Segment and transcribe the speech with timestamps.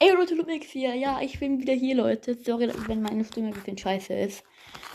[0.00, 0.94] Ey Leute, Lumix hier.
[0.94, 2.36] Ja, ich bin wieder hier, Leute.
[2.36, 4.44] Sorry, wenn meine Stimme ein bisschen scheiße ist.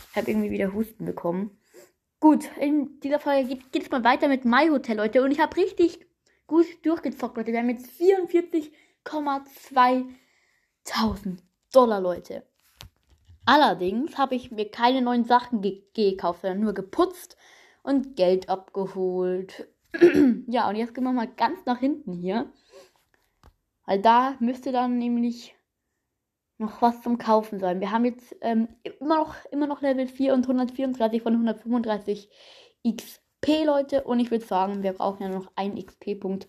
[0.10, 1.60] Ich habe irgendwie wieder Husten bekommen.
[2.22, 5.22] Gut, in dieser Folge geht es mal weiter mit My Hotel, Leute.
[5.22, 6.00] Und ich habe richtig
[6.48, 7.52] gut durchgezockt, Leute.
[7.52, 10.06] Wir haben jetzt 44,2
[11.74, 12.48] Dollar, Leute.
[13.46, 17.36] Allerdings habe ich mir keine neuen Sachen ge gekauft, sondern nur geputzt
[17.82, 19.68] und Geld abgeholt.
[20.48, 22.50] ja, und jetzt gehen wir mal ganz nach hinten hier.
[23.86, 25.56] Weil da müsste dann nämlich
[26.58, 27.80] noch was zum Kaufen sein.
[27.80, 32.30] Wir haben jetzt ähm, immer, noch, immer noch Level 4 und 134 von 135
[32.88, 34.04] XP, Leute.
[34.04, 36.48] Und ich würde sagen, wir brauchen ja noch einen XP-Punkt.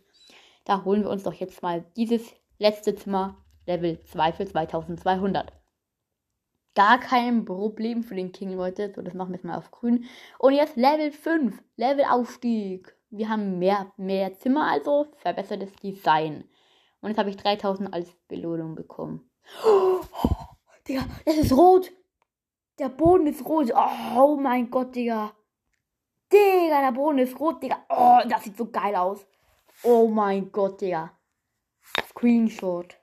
[0.64, 5.52] Da holen wir uns doch jetzt mal dieses letzte Zimmer Level 2 für 2200.
[6.74, 8.92] Gar kein Problem für den King, Leute.
[8.95, 10.06] So, das machen wir jetzt mal auf grün.
[10.38, 11.62] Und jetzt Level 5.
[11.76, 12.96] Level Aufstieg.
[13.10, 16.45] Wir haben mehr, mehr Zimmer, also verbessertes Design.
[17.04, 19.30] Und jetzt habe ich 3000 als Belohnung bekommen.
[19.62, 20.00] Oh,
[20.88, 21.92] Digga, das ist rot.
[22.79, 23.70] Der Boden ist rot.
[23.76, 25.37] Oh, oh mein Gott, Digga.
[26.32, 27.84] Digga, der Boden ist rot, Digga.
[27.90, 29.26] Oh, das sieht so geil aus.
[29.82, 31.12] Oh mein Gott, Digga.
[32.09, 32.98] Screenshot.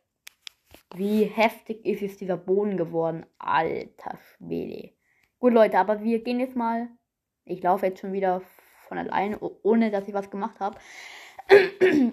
[0.96, 3.28] Wie heftig ist jetzt dieser Boden geworden.
[3.38, 4.96] Alter Schwede.
[5.38, 6.90] Gut, Leute, aber wir gehen jetzt mal.
[7.46, 8.42] Ich laufe jetzt schon wieder
[8.88, 10.80] von allein, ohne dass ich was gemacht habe.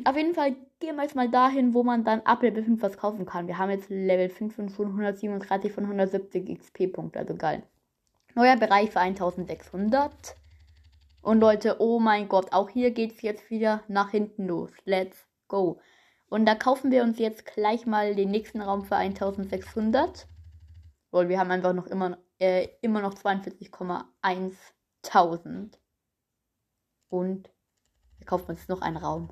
[0.05, 2.97] Auf jeden Fall gehen wir jetzt mal dahin, wo man dann ab Level 5 was
[2.97, 3.47] kaufen kann.
[3.47, 7.63] Wir haben jetzt Level 5 von 137 von 170 XP-Punkte, also geil.
[8.35, 10.37] Neuer Bereich für 1600.
[11.23, 14.71] Und Leute, oh mein Gott, auch hier geht es jetzt wieder nach hinten los.
[14.85, 15.81] Let's go.
[16.29, 20.27] Und da kaufen wir uns jetzt gleich mal den nächsten Raum für 1600.
[21.11, 25.79] Weil wir haben einfach noch immer, äh, immer noch 42,1000.
[27.09, 27.51] Und
[28.19, 29.31] wir kaufen uns noch einen Raum.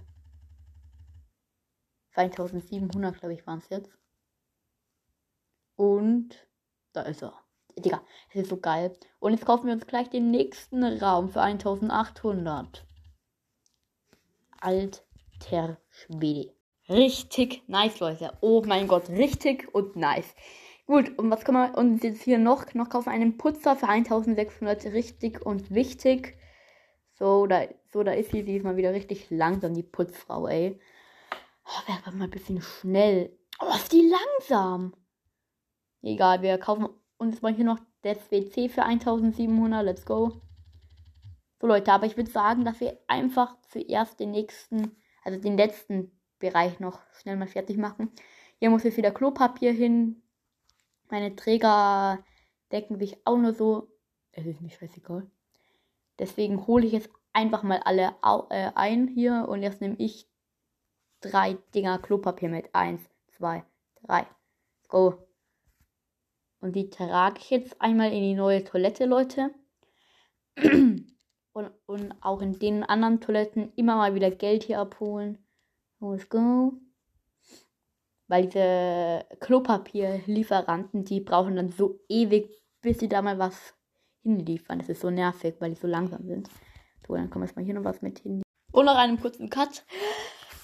[2.14, 3.96] 2700, glaube ich, waren es jetzt.
[5.76, 6.48] Und
[6.92, 7.34] da ist er.
[7.78, 8.96] Digga, das ist so geil.
[9.18, 12.86] Und jetzt kaufen wir uns gleich den nächsten Raum für 1800.
[14.58, 16.54] Alter Schwede.
[16.88, 18.32] Richtig nice, Leute.
[18.40, 20.34] Oh mein Gott, richtig und nice.
[20.86, 23.10] Gut, und was können wir uns jetzt hier noch, noch kaufen?
[23.10, 26.38] Einen Putzer für 1600, richtig und wichtig.
[27.18, 30.78] So, da, so, da ist sie diesmal wieder richtig langsam, die Putzfrau, ey.
[31.64, 33.36] Oh, wäre mal ein bisschen schnell.
[33.58, 34.94] Oh, ist die langsam.
[36.02, 39.84] Egal, wir kaufen uns mal hier noch das WC für 1700.
[39.84, 40.42] Let's go.
[41.58, 44.94] So, Leute, aber ich würde sagen, dass wir einfach zuerst den nächsten,
[45.24, 48.12] also den letzten Bereich noch schnell mal fertig machen.
[48.58, 50.22] Hier muss jetzt wieder Klopapier hin.
[51.08, 52.22] Meine Träger
[52.70, 53.88] decken sich auch nur so.
[54.32, 55.30] Es ist mir scheißegal.
[56.18, 58.14] Deswegen hole ich jetzt einfach mal alle
[58.50, 60.28] äh, ein hier und jetzt nehme ich
[61.20, 62.74] drei Dinger Klopapier mit.
[62.74, 63.00] Eins,
[63.36, 63.64] zwei,
[64.02, 64.20] drei.
[64.20, 65.26] Let's go.
[66.60, 69.50] Und die trage ich jetzt einmal in die neue Toilette, Leute.
[70.62, 75.38] und, und auch in den anderen Toiletten immer mal wieder Geld hier abholen.
[76.00, 76.72] Let's go.
[78.28, 82.50] Weil diese Klopapierlieferanten, die brauchen dann so ewig,
[82.80, 83.74] bis sie da mal was
[84.26, 84.78] hinliefern.
[84.80, 86.48] Das ist so nervig, weil die so langsam sind.
[87.06, 88.42] So, dann kommen wir jetzt mal hier noch was mit hin.
[88.72, 89.84] Und nach einem kurzen Cut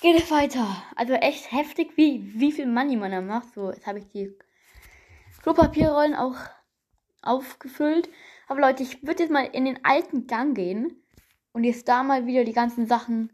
[0.01, 0.67] geht es weiter.
[0.97, 3.55] Also echt heftig, wie, wie viel Money man da macht.
[3.55, 4.37] So, jetzt habe ich die
[5.43, 6.37] Klopapierrollen auch
[7.23, 8.09] aufgefüllt.
[8.49, 11.03] Aber Leute, ich würde jetzt mal in den alten Gang gehen
[11.53, 13.33] und jetzt da mal wieder die ganzen Sachen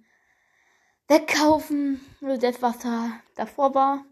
[1.09, 2.00] wegkaufen.
[2.21, 4.05] Oder das, was da davor war.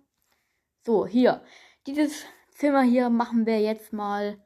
[0.84, 1.44] So, hier.
[1.86, 4.40] Dieses Zimmer hier machen wir jetzt mal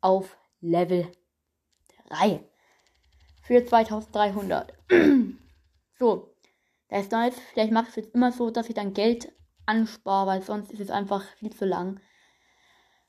[0.00, 1.12] auf Level
[2.08, 2.40] 3.
[3.42, 4.72] Für 2300.
[5.98, 6.34] so.
[6.88, 7.36] Das ist nice.
[7.52, 9.30] Vielleicht mache ich es jetzt immer so, dass ich dann Geld
[9.66, 12.00] anspare, weil sonst ist es einfach viel zu lang.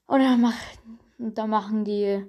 [0.05, 0.57] Und dann, mach,
[1.17, 2.25] dann machen die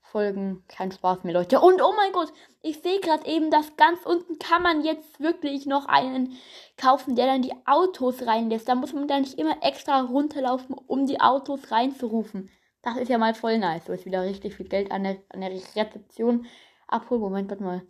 [0.00, 1.60] Folgen keinen Spaß mehr, Leute.
[1.60, 5.66] Und oh mein Gott, ich sehe gerade eben, dass ganz unten kann man jetzt wirklich
[5.66, 6.38] noch einen
[6.78, 8.68] kaufen, der dann die Autos reinlässt.
[8.68, 12.50] Da muss man dann nicht immer extra runterlaufen, um die Autos reinzurufen.
[12.82, 13.86] Das ist ja mal voll nice.
[13.86, 16.46] So ist wieder richtig viel Geld an der, an der Rezeption
[16.88, 17.20] abholen.
[17.20, 17.82] Moment, warte mal.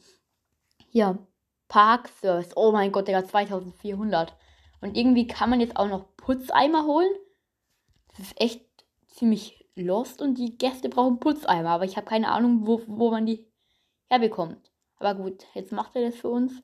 [0.90, 1.18] Hier,
[1.68, 2.56] Parkservice.
[2.56, 4.36] Oh mein Gott, Digga, 2400.
[4.82, 7.10] Und irgendwie kann man jetzt auch noch Putzeimer holen.
[8.08, 8.66] Das ist echt
[9.06, 13.26] ziemlich lost und die Gäste brauchen Putzeimer, aber ich habe keine Ahnung, wo, wo man
[13.26, 13.46] die
[14.08, 14.70] herbekommt.
[14.98, 16.62] Aber gut, jetzt macht er das für uns.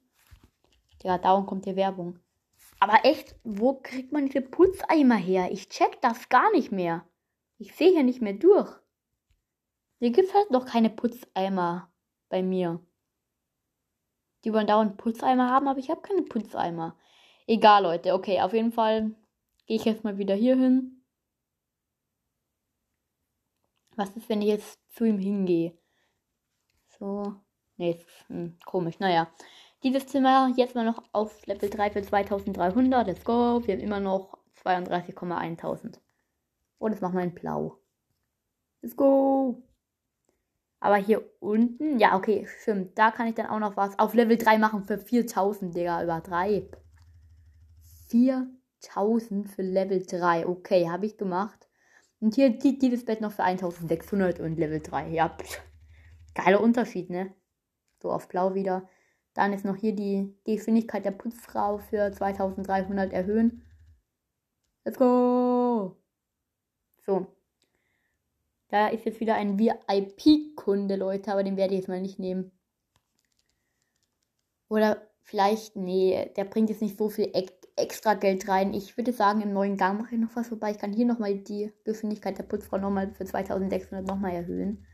[1.02, 2.18] Ja, dauernd kommt die Werbung.
[2.80, 5.50] Aber echt, wo kriegt man diese Putzeimer her?
[5.50, 7.04] Ich check das gar nicht mehr.
[7.58, 8.70] Ich sehe hier nicht mehr durch.
[9.98, 11.92] Hier gibt es halt noch keine Putzeimer
[12.28, 12.80] bei mir.
[14.44, 16.96] Die wollen dauernd Putzeimer haben, aber ich habe keine Putzeimer.
[17.46, 18.14] Egal, Leute.
[18.14, 19.14] Okay, auf jeden Fall
[19.66, 21.04] gehe ich jetzt mal wieder hier hin.
[23.96, 25.76] Was ist, wenn ich jetzt zu ihm hingehe?
[26.98, 27.34] So.
[27.76, 29.00] Nee, ist hm, komisch.
[29.00, 29.32] Naja.
[29.82, 33.06] Dieses Zimmer jetzt mal noch auf Level 3 für 2300.
[33.06, 33.60] Let's go.
[33.64, 36.00] Wir haben immer noch 32,1000.
[36.78, 37.78] Und das machen wir in blau.
[38.80, 39.62] Let's go.
[40.80, 42.96] Aber hier unten, ja, okay, stimmt.
[42.96, 46.04] Da kann ich dann auch noch was auf Level 3 machen für 4000, Digga.
[46.04, 46.76] Übertreib.
[48.10, 50.46] 4000 für Level 3.
[50.46, 51.68] Okay, habe ich gemacht.
[52.20, 55.10] Und hier dieses Bett noch für 1600 und Level 3.
[55.10, 55.60] Ja, pff.
[56.34, 57.34] geiler Unterschied, ne?
[58.00, 58.88] So auf blau wieder.
[59.34, 63.62] Dann ist noch hier die Geschwindigkeit der Putzfrau für 2300 erhöhen.
[64.84, 65.96] Let's go!
[67.08, 67.26] So.
[68.68, 72.52] Da ist jetzt wieder ein VIP-Kunde, Leute, aber den werde ich jetzt mal nicht nehmen.
[74.68, 77.32] Oder vielleicht, nee, der bringt jetzt nicht so viel
[77.76, 78.74] extra Geld rein.
[78.74, 80.72] Ich würde sagen, im neuen Gang mache ich noch was vorbei.
[80.72, 84.86] Ich kann hier nochmal die Geschwindigkeit der Putzfrau nochmal für 2600 nochmal erhöhen.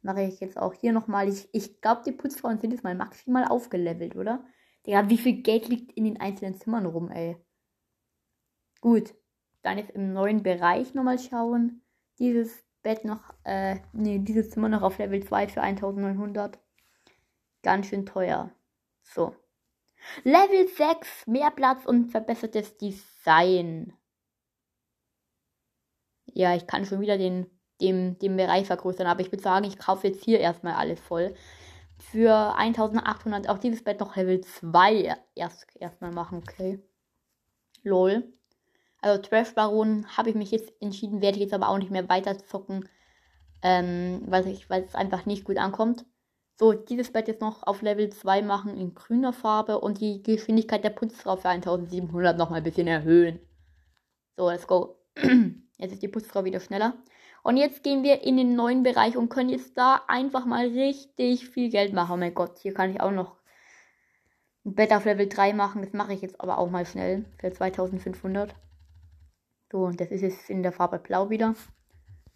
[0.00, 1.28] Mache ich jetzt auch hier nochmal.
[1.28, 4.42] Ich, ich glaube, die Putzfrauen sind jetzt mal maximal aufgelevelt, oder?
[4.86, 7.36] Digga, wie viel Geld liegt in den einzelnen Zimmern rum, ey?
[8.80, 9.14] Gut.
[9.66, 11.82] Dann jetzt im neuen Bereich nochmal schauen.
[12.20, 16.60] Dieses Bett noch, äh, nee, dieses Zimmer noch auf Level 2 für 1900.
[17.64, 18.52] Ganz schön teuer.
[19.02, 19.34] So.
[20.22, 23.92] Level 6, mehr Platz und verbessertes Design.
[26.26, 29.80] Ja, ich kann schon wieder den, dem, den Bereich vergrößern, aber ich würde sagen, ich
[29.80, 31.34] kaufe jetzt hier erstmal alles voll.
[31.98, 36.80] Für 1800 auch dieses Bett noch Level 2 erst erstmal machen, okay.
[37.82, 38.32] Lol.
[39.06, 42.08] Also Trash Baron habe ich mich jetzt entschieden, werde ich jetzt aber auch nicht mehr
[42.08, 42.88] weiter zocken,
[43.62, 46.04] ähm, weil, ich, weil es einfach nicht gut ankommt.
[46.56, 50.82] So, dieses Bett jetzt noch auf Level 2 machen in grüner Farbe und die Geschwindigkeit
[50.82, 53.38] der Putzfrau für 1700 noch mal ein bisschen erhöhen.
[54.36, 54.98] So, let's go.
[55.78, 56.94] Jetzt ist die Putzfrau wieder schneller.
[57.44, 61.48] Und jetzt gehen wir in den neuen Bereich und können jetzt da einfach mal richtig
[61.48, 62.14] viel Geld machen.
[62.14, 63.36] Oh mein Gott, hier kann ich auch noch
[64.64, 65.82] ein Bett auf Level 3 machen.
[65.82, 68.52] Das mache ich jetzt aber auch mal schnell für 2500.
[69.70, 71.54] So, und das ist jetzt in der Farbe Blau wieder.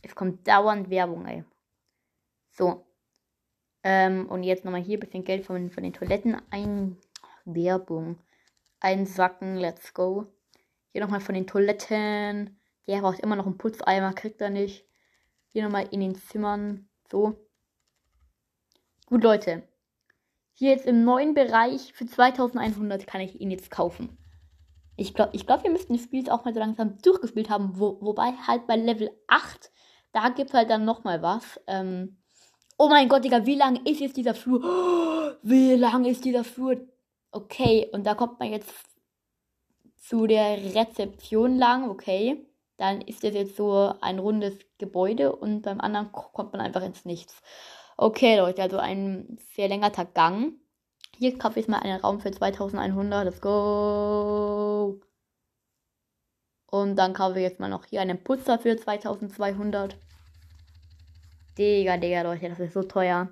[0.03, 1.45] Es kommt dauernd Werbung, ey.
[2.51, 2.87] So.
[3.83, 6.97] Ähm, und jetzt nochmal hier ein bisschen Geld von, von den Toiletten ein.
[7.45, 8.19] Werbung.
[8.81, 10.27] Einsacken, let's go.
[10.93, 12.59] Hier nochmal von den Toiletten.
[12.87, 14.87] Der braucht immer noch einen Putzeimer, kriegt er nicht.
[15.53, 16.89] Hier nochmal in den Zimmern.
[17.11, 17.37] So.
[19.07, 19.63] Gut, Leute.
[20.55, 24.19] Hier jetzt im neuen Bereich für 2100 kann ich ihn jetzt kaufen.
[25.01, 27.81] Ich glaube, ich glaub, wir müssten das Spiel jetzt auch mal so langsam durchgespielt haben.
[27.81, 29.73] Wo, wobei halt bei Level 8,
[30.13, 31.59] da gibt es halt dann nochmal was.
[31.67, 32.19] Ähm,
[32.77, 34.61] oh mein Gott, Digga, wie lang ist jetzt dieser Flur?
[35.43, 36.77] Wie lang ist dieser Flur?
[37.33, 38.71] Okay, und da kommt man jetzt
[39.97, 42.47] zu der Rezeption lang, okay.
[42.77, 47.07] Dann ist das jetzt so ein rundes Gebäude und beim anderen kommt man einfach ins
[47.07, 47.41] Nichts.
[47.97, 50.61] Okay, Leute, also ein verlängerter Gang.
[51.21, 53.27] Hier kaufe ich mal einen Raum für 2100.
[53.27, 54.99] Let's go.
[56.65, 59.99] Und dann kaufe ich jetzt mal noch hier einen Putzer für 2200.
[61.59, 63.29] Digga, Digga, Leute, das ist so teuer.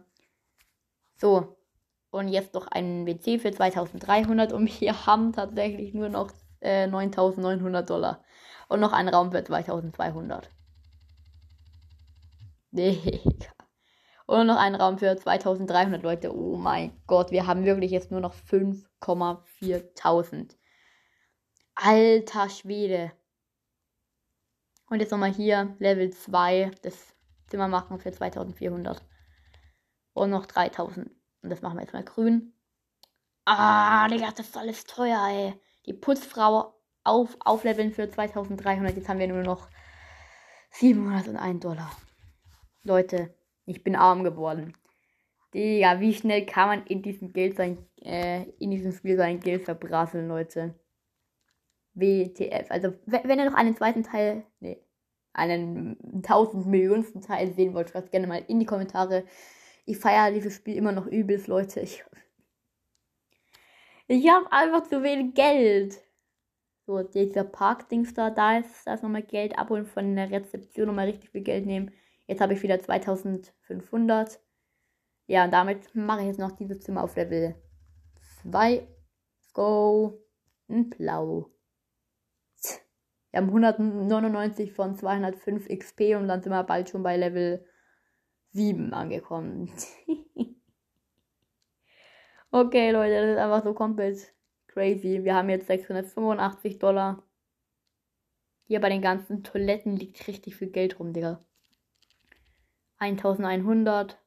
[1.16, 1.56] So.
[2.10, 4.52] Und jetzt noch einen WC für 2300.
[4.52, 6.30] Und wir haben tatsächlich nur noch
[6.60, 8.22] äh, 9900 Dollar.
[8.68, 10.50] Und noch einen Raum für 2200.
[12.70, 13.57] Digga.
[14.28, 16.36] Und noch einen Raum für 2300 Leute.
[16.36, 20.54] Oh mein Gott, wir haben wirklich jetzt nur noch 5,4000.
[21.74, 23.12] Alter Schwede.
[24.90, 27.16] Und jetzt nochmal hier Level 2 das
[27.46, 29.02] Zimmer machen für 2400.
[30.12, 31.10] Und noch 3000.
[31.42, 32.52] Und das machen wir jetzt mal grün.
[33.46, 35.58] Ah, Digga, das ist alles teuer, ey.
[35.86, 38.94] Die Putzfrau auf, aufleveln für 2300.
[38.94, 39.70] Jetzt haben wir nur noch
[40.72, 41.90] 701 Dollar.
[42.82, 43.37] Leute,
[43.68, 44.74] ich bin arm geworden.
[45.54, 49.64] Digga, wie schnell kann man in diesem Geld sein, äh, in diesem Spiel sein Geld
[49.64, 50.74] verbrasseln, Leute?
[51.94, 52.70] WTF.
[52.70, 54.80] Also, wenn ihr noch einen zweiten Teil, nee,
[55.32, 59.24] einen tausend Millionsten Teil sehen wollt, schreibt gerne mal in die Kommentare.
[59.86, 61.80] Ich feiere dieses Spiel immer noch übelst, Leute.
[61.80, 62.04] Ich,
[64.06, 65.98] ich habe einfach zu wenig Geld.
[66.86, 71.06] So, dieser Park-Dings da, da ist, da ist nochmal Geld abholen von der Rezeption, nochmal
[71.06, 71.90] richtig viel Geld nehmen.
[72.28, 74.38] Jetzt habe ich wieder 2500.
[75.26, 77.56] Ja, und damit mache ich jetzt noch dieses Zimmer auf Level
[78.42, 78.74] 2.
[78.74, 80.22] Let's go.
[80.68, 81.50] In Blau.
[83.30, 87.66] Wir haben 199 von 205 XP und dann sind wir bald schon bei Level
[88.50, 89.70] 7 angekommen.
[92.50, 94.34] okay, Leute, das ist einfach so komplett
[94.66, 95.24] crazy.
[95.24, 97.22] Wir haben jetzt 685 Dollar.
[98.64, 101.42] Hier bei den ganzen Toiletten liegt richtig viel Geld rum, Digga.
[102.98, 104.18] 1100.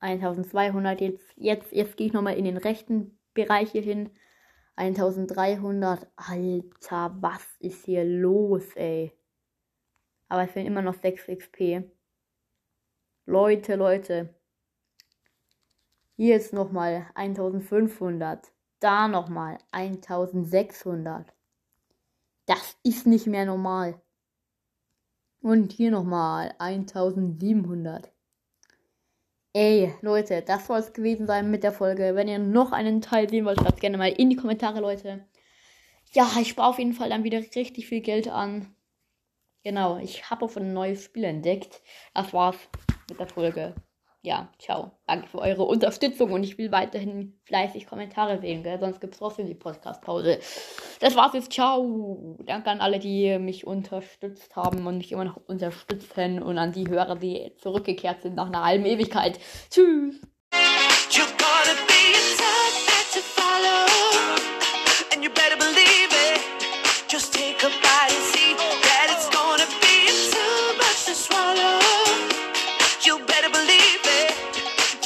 [0.00, 1.00] 1200.
[1.00, 4.10] Jetzt, jetzt, jetzt gehe ich nochmal in den rechten Bereich hier hin.
[4.76, 6.06] 1300.
[6.16, 9.12] Alter, was ist hier los, ey?
[10.28, 11.84] Aber es fehlen immer noch 6 XP.
[13.26, 14.34] Leute, Leute.
[16.16, 18.52] Hier ist nochmal 1500.
[18.80, 21.32] Da nochmal 1600.
[22.46, 24.00] Das ist nicht mehr normal.
[25.44, 28.10] Und hier nochmal 1700.
[29.52, 32.14] Ey, Leute, das soll es gewesen sein mit der Folge.
[32.14, 35.28] Wenn ihr noch einen Teil sehen wollt, schreibt gerne mal in die Kommentare, Leute.
[36.14, 38.74] Ja, ich spare auf jeden Fall dann wieder richtig viel Geld an.
[39.64, 41.82] Genau, ich habe auch ein neues Spiel entdeckt.
[42.14, 42.56] Das war's
[43.10, 43.74] mit der Folge
[44.24, 44.92] ja, ciao.
[45.06, 48.80] Danke für eure Unterstützung und ich will weiterhin fleißig Kommentare sehen, gell?
[48.80, 50.38] sonst gibt es trotzdem die Podcast-Pause.
[51.00, 52.38] Das war's jetzt, ciao.
[52.46, 56.88] Danke an alle, die mich unterstützt haben und mich immer noch unterstützen und an die
[56.88, 59.38] Hörer, die zurückgekehrt sind nach einer halben Ewigkeit.
[59.70, 60.22] Tschüss.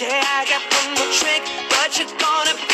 [0.00, 2.67] Yeah, I got one more trick, but you're gonna